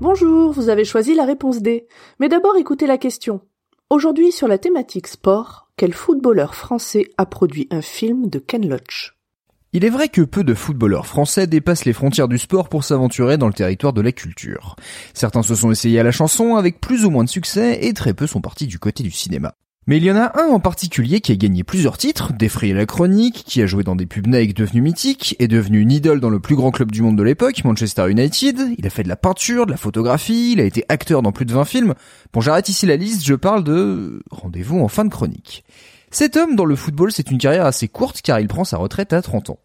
[0.00, 1.86] Bonjour, vous avez choisi la réponse D.
[2.18, 3.40] Mais d'abord écoutez la question.
[3.88, 9.21] Aujourd'hui sur la thématique sport, quel footballeur français a produit un film de Ken Loach?
[9.74, 13.38] Il est vrai que peu de footballeurs français dépassent les frontières du sport pour s'aventurer
[13.38, 14.76] dans le territoire de la culture.
[15.14, 18.12] Certains se sont essayés à la chanson avec plus ou moins de succès et très
[18.12, 19.54] peu sont partis du côté du cinéma.
[19.88, 22.86] Mais il y en a un en particulier qui a gagné plusieurs titres, défrayé la
[22.86, 26.30] chronique, qui a joué dans des pubs Nike devenus mythiques, est devenu une idole dans
[26.30, 29.16] le plus grand club du monde de l'époque, Manchester United, il a fait de la
[29.16, 31.94] peinture, de la photographie, il a été acteur dans plus de 20 films.
[32.32, 34.22] Bon j'arrête ici la liste, je parle de...
[34.30, 35.64] Rendez-vous en fin de chronique.
[36.12, 39.12] Cet homme dans le football c'est une carrière assez courte car il prend sa retraite
[39.12, 39.58] à 30 ans.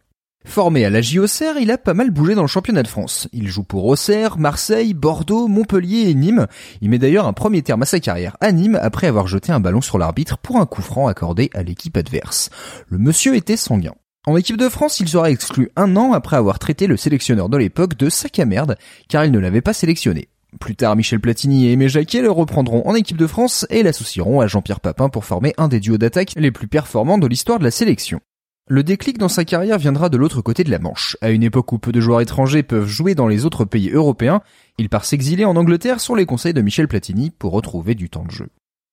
[0.57, 3.27] Formé à la Auxerre, il a pas mal bougé dans le championnat de France.
[3.31, 6.47] Il joue pour Auxerre, Marseille, Bordeaux, Montpellier et Nîmes.
[6.81, 9.59] Il met d'ailleurs un premier terme à sa carrière à Nîmes après avoir jeté un
[9.59, 12.49] ballon sur l'arbitre pour un coup franc accordé à l'équipe adverse.
[12.87, 13.93] Le monsieur était sanguin.
[14.25, 17.57] En équipe de France, il sera exclu un an après avoir traité le sélectionneur de
[17.57, 18.77] l'époque de sac à merde,
[19.09, 20.29] car il ne l'avait pas sélectionné.
[20.59, 24.41] Plus tard, Michel Platini et Aimé Jacquet le reprendront en équipe de France et l'associeront
[24.41, 27.63] à Jean-Pierre Papin pour former un des duos d'attaque les plus performants de l'histoire de
[27.63, 28.21] la sélection.
[28.69, 31.15] Le déclic dans sa carrière viendra de l'autre côté de la Manche.
[31.21, 34.41] À une époque où peu de joueurs étrangers peuvent jouer dans les autres pays européens,
[34.77, 38.25] il part s'exiler en Angleterre sur les conseils de Michel Platini pour retrouver du temps
[38.25, 38.49] de jeu.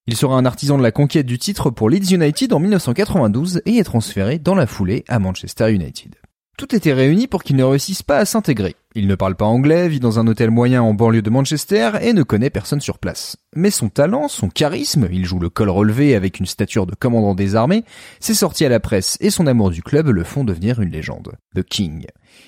[0.06, 3.78] Il sera un artisan de la conquête du titre pour Leeds United en 1992 et
[3.78, 6.14] est transféré dans la foulée à Manchester United.
[6.56, 8.76] Tout était réuni pour qu'il ne réussisse pas à s'intégrer.
[8.94, 12.12] Il ne parle pas anglais, vit dans un hôtel moyen en banlieue de Manchester et
[12.12, 13.36] ne connaît personne sur place.
[13.56, 17.34] Mais son talent, son charisme, il joue le col relevé avec une stature de commandant
[17.34, 17.84] des armées,
[18.20, 21.32] ses sorties à la presse et son amour du club le font devenir une légende.
[21.56, 22.06] The King.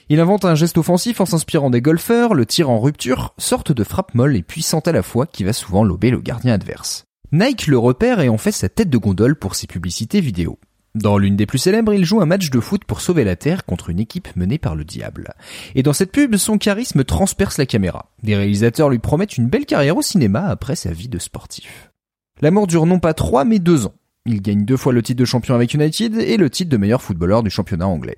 [0.08, 3.82] Il invente un geste offensif en s'inspirant des golfeurs, le tir en rupture, sorte de
[3.82, 7.06] frappe molle et puissante à la fois qui va souvent lober le gardien adverse.
[7.32, 10.60] Nike le repère et en fait sa tête de gondole pour ses publicités vidéo.
[10.96, 13.66] Dans l'une des plus célèbres, il joue un match de foot pour sauver la Terre
[13.66, 15.34] contre une équipe menée par le diable.
[15.74, 18.10] Et dans cette pub, son charisme transperce la caméra.
[18.22, 21.90] Des réalisateurs lui promettent une belle carrière au cinéma après sa vie de sportif.
[22.40, 23.92] L'amour dure non pas trois, mais deux ans.
[24.24, 27.02] Il gagne deux fois le titre de champion avec United et le titre de meilleur
[27.02, 28.16] footballeur du championnat anglais.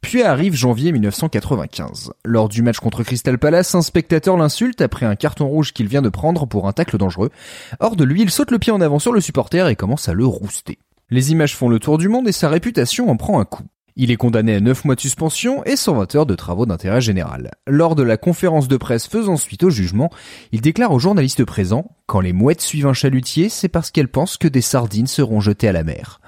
[0.00, 2.10] Puis arrive janvier 1995.
[2.24, 6.02] Lors du match contre Crystal Palace, un spectateur l'insulte après un carton rouge qu'il vient
[6.02, 7.30] de prendre pour un tacle dangereux.
[7.78, 10.12] Hors de lui, il saute le pied en avant sur le supporter et commence à
[10.12, 10.78] le rouster.
[11.08, 13.62] Les images font le tour du monde et sa réputation en prend un coup.
[13.94, 17.52] Il est condamné à 9 mois de suspension et 120 heures de travaux d'intérêt général.
[17.68, 20.10] Lors de la conférence de presse faisant suite au jugement,
[20.50, 24.36] il déclare aux journalistes présents Quand les mouettes suivent un chalutier, c'est parce qu'elles pensent
[24.36, 26.20] que des sardines seront jetées à la mer.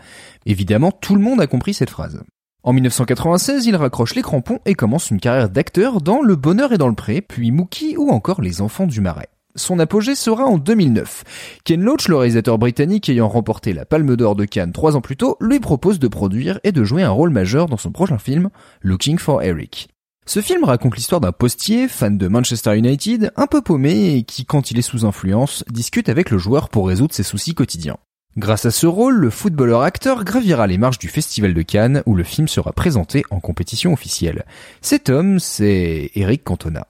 [0.46, 2.22] Évidemment, tout le monde a compris cette phrase.
[2.62, 6.78] En 1996, il raccroche les crampons et commence une carrière d'acteur dans Le Bonheur et
[6.78, 9.28] dans le Pré, puis Mookie ou encore Les Enfants du Marais.
[9.56, 11.24] Son apogée sera en 2009.
[11.64, 15.16] Ken Loach, le réalisateur britannique ayant remporté la Palme d'Or de Cannes trois ans plus
[15.16, 18.50] tôt, lui propose de produire et de jouer un rôle majeur dans son prochain film,
[18.82, 19.88] Looking for Eric.
[20.26, 24.44] Ce film raconte l'histoire d'un postier, fan de Manchester United, un peu paumé et qui,
[24.44, 27.96] quand il est sous influence, discute avec le joueur pour résoudre ses soucis quotidiens.
[28.36, 32.14] Grâce à ce rôle, le footballeur acteur gravira les marches du Festival de Cannes où
[32.14, 34.44] le film sera présenté en compétition officielle.
[34.82, 36.86] Cet homme, c'est Eric Cantona.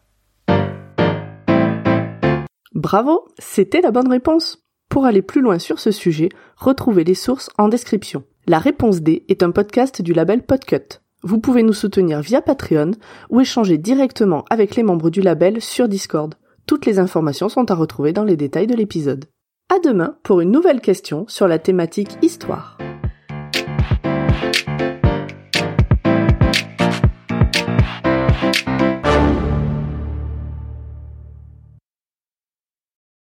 [2.79, 4.65] Bravo, c'était la bonne réponse.
[4.89, 8.23] Pour aller plus loin sur ce sujet, retrouvez les sources en description.
[8.47, 11.01] La réponse D est un podcast du label Podcut.
[11.25, 12.93] Vous pouvez nous soutenir via Patreon
[13.31, 16.37] ou échanger directement avec les membres du label sur Discord.
[16.67, 19.25] Toutes les informations sont à retrouver dans les détails de l'épisode.
[19.75, 22.79] À demain pour une nouvelle question sur la thématique histoire.